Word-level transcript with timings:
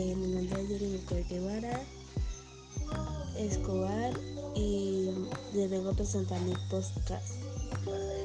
Eh, 0.00 0.14
mi 0.14 0.28
nombre 0.28 0.62
es 0.62 0.68
Yuri 0.68 1.24
Guevara 1.28 1.82
Escobar 3.36 4.12
y 4.54 5.10
les 5.52 5.68
vengo 5.68 5.90
a 5.90 5.92
presentar 5.92 6.40
mi 6.42 6.54
podcast 6.70 7.34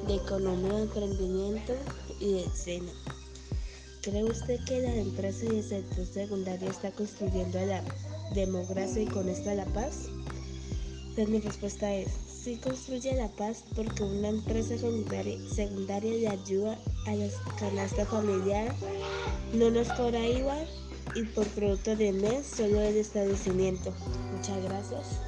de 0.06 0.14
economía, 0.14 0.82
emprendimiento 0.82 1.74
y 2.20 2.34
de 2.34 2.44
escena. 2.44 2.92
¿Cree 4.04 4.24
usted 4.24 4.64
que 4.66 4.82
la 4.82 4.96
empresa 4.98 5.46
y 5.46 5.58
el 5.58 5.64
sector 5.64 6.06
secundario 6.06 6.70
está 6.70 6.92
construyendo 6.92 7.60
la 7.66 7.84
democracia 8.36 9.02
y 9.02 9.08
con 9.08 9.28
esta 9.28 9.56
la 9.56 9.66
paz? 9.66 10.10
Pues 11.16 11.28
mi 11.28 11.40
respuesta 11.40 11.92
es, 11.92 12.12
sí 12.44 12.58
construye 12.58 13.16
la 13.16 13.30
paz 13.30 13.64
porque 13.76 14.04
una 14.04 14.30
empresa 14.30 14.78
secundaria, 14.78 15.40
secundaria 15.50 16.12
de 16.18 16.28
ayuda 16.28 16.78
a 17.08 17.16
la 17.16 17.28
canasta 17.60 18.06
familiar 18.06 18.76
no 19.56 19.72
nos 19.72 19.88
cobra 19.94 20.24
igual 20.28 20.68
y 21.16 21.24
por 21.24 21.48
producto 21.48 21.96
de 21.96 22.12
mes 22.12 22.46
solo 22.46 22.82
el 22.82 22.98
establecimiento. 22.98 23.94
Muchas 24.36 24.64
gracias. 24.64 25.20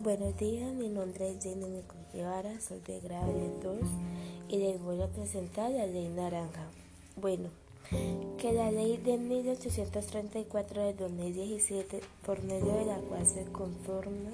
Buenos 0.00 0.38
días, 0.38 0.72
mi 0.74 0.88
nombre 0.88 1.30
es 1.30 1.42
Jenny 1.42 1.82
Guevara, 2.12 2.60
soy 2.60 2.80
de 2.80 2.98
grado 3.00 3.32
2 3.62 3.76
y 4.48 4.56
les 4.58 4.80
voy 4.80 5.02
a 5.02 5.08
presentar 5.08 5.70
la 5.70 5.86
ley 5.86 6.08
naranja. 6.08 6.66
Bueno, 7.16 7.50
que 8.38 8.52
la 8.52 8.70
ley 8.70 8.96
de 8.96 9.18
1834 9.18 10.82
de 10.82 10.94
2017, 10.94 12.00
por 12.24 12.42
medio 12.42 12.72
de 12.72 12.86
la 12.86 12.96
cual 12.96 13.26
se 13.26 13.44
conforma 13.52 14.30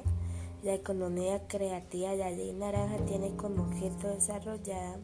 la 0.65 0.73
economía 0.73 1.46
creativa, 1.46 2.15
la 2.15 2.30
ley 2.30 2.52
naranja 2.52 2.96
tiene 3.04 3.37
como 3.37 3.65
objeto 3.65 4.09
desarrollar, 4.09 4.96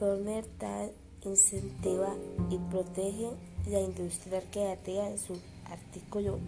fomentar, 0.00 0.90
incentiva 1.22 2.08
y 2.50 2.58
protege 2.58 3.30
la 3.70 3.80
industria 3.80 4.42
creativa 4.50 5.08
en 5.08 5.18
su 5.18 5.38
artículo 5.70 6.38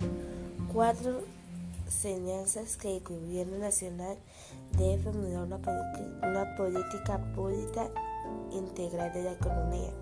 4 0.74 1.20
enseñanzas 1.86 2.77
que 2.77 2.96
el 2.96 3.05
gobierno 3.05 3.58
nacional 3.58 4.16
debe 4.77 4.98
formular 5.05 5.44
una, 5.44 6.56
política 6.56 7.18
pública 7.33 7.88
integral 8.50 9.12
de 9.12 9.22
la 9.22 9.33
economía 9.33 9.92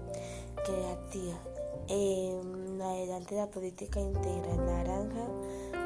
creativa. 0.64 1.38
Adelante 2.82 3.36
la 3.36 3.50
política 3.50 4.00
integral 4.00 4.64
naranja 4.64 5.26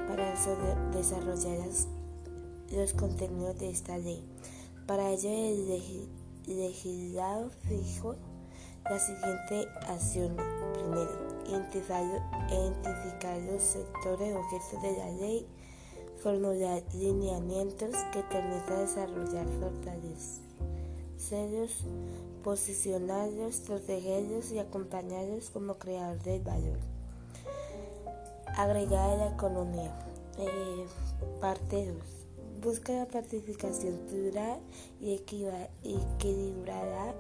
para 0.07 0.35
desarrollar 0.93 1.59
los 2.71 2.93
contenidos 2.93 3.59
de 3.59 3.71
esta 3.71 3.99
ley. 3.99 4.25
Para 4.87 5.11
ello 5.11 5.31
el 5.31 6.09
legislado 6.47 7.51
fijó 7.69 8.15
la 8.85 8.99
siguiente 8.99 9.69
acción. 9.87 10.37
Primero, 10.75 11.11
identificar 11.49 13.41
los 13.43 13.63
sectores 13.63 14.35
objetos 14.35 14.83
de 14.83 14.97
la 14.97 15.11
ley 15.13 15.47
formular 16.23 16.83
lineamientos 16.95 17.91
que 18.13 18.23
permitan 18.25 18.81
desarrollar 18.81 19.47
fortalecerlos, 19.61 21.85
posicionarlos, 22.43 23.61
protegerlos 23.61 24.51
y 24.53 24.59
acompañarlos 24.59 25.51
como 25.51 25.75
creador 25.75 26.21
del 26.23 26.43
valor. 26.43 26.79
Agregar 28.57 29.11
a 29.11 29.17
la 29.17 29.29
economía. 29.29 29.95
Eh, 30.39 30.87
parte 31.41 31.87
2. 31.87 32.18
Busca 32.63 32.93
la 32.93 33.07
participación 33.07 33.97
plural 34.09 34.59
y 35.01 35.15
equilibrada 35.15 37.15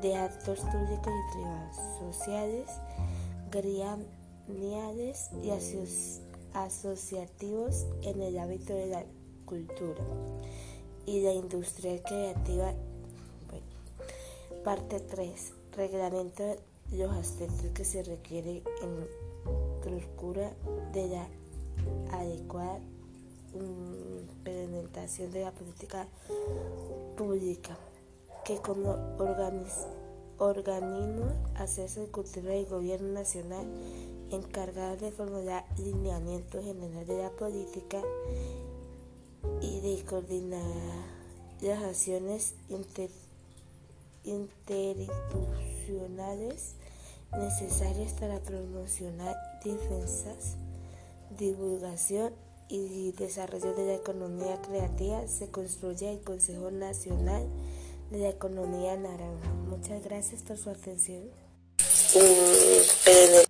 de 0.00 0.14
actores 0.14 0.62
públicos 0.62 1.12
y 1.12 1.34
privados, 1.34 1.76
sociales, 1.98 2.70
gremiales 3.50 5.30
y 5.42 5.50
asociativos 6.54 7.86
en 8.02 8.22
el 8.22 8.38
ámbito 8.38 8.72
de 8.72 8.86
la 8.86 9.04
cultura 9.46 10.00
y 11.06 11.22
la 11.22 11.32
industria 11.32 12.00
creativa. 12.00 12.72
parte 14.62 15.00
3. 15.00 15.54
Reglamento 15.76 16.54
los 16.92 17.10
aspectos 17.16 17.66
que 17.74 17.84
se 17.84 18.04
requiere 18.04 18.62
en 18.80 19.08
procura 19.82 20.52
de 20.92 21.08
la 21.08 21.26
adecuada 22.12 22.78
de 25.04 25.44
la 25.44 25.52
política 25.52 26.08
pública 27.14 27.76
que 28.42 28.56
como 28.56 28.96
organismo 30.38 31.26
acceso 31.56 32.00
de 32.00 32.06
cultura 32.06 32.52
del 32.52 32.64
gobierno 32.64 33.12
nacional 33.12 33.66
encargada 34.30 34.96
de 34.96 35.12
formular 35.12 35.66
lineamientos 35.76 36.64
generales 36.64 37.06
de 37.06 37.22
la 37.22 37.28
política 37.32 38.00
y 39.60 39.80
de 39.80 40.02
coordinar 40.04 40.62
las 41.60 41.82
acciones 41.82 42.54
interinstitucionales 44.24 46.76
necesarias 47.30 48.14
para 48.14 48.40
promocionar 48.40 49.36
defensas, 49.62 50.56
divulgación 51.38 52.32
y 52.68 53.12
desarrollo 53.12 53.74
de 53.74 53.86
la 53.86 53.94
economía 53.94 54.60
creativa 54.62 55.26
se 55.28 55.50
construye 55.50 56.12
el 56.12 56.20
Consejo 56.20 56.70
Nacional 56.70 57.46
de 58.10 58.18
la 58.18 58.28
Economía 58.30 58.96
Naranja. 58.96 59.52
Muchas 59.68 60.02
gracias 60.02 60.42
por 60.42 60.56
su 60.56 60.70
atención. 60.70 61.24
Eh, 62.14 63.44